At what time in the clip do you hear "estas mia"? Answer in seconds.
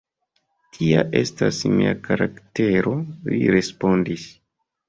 1.19-1.91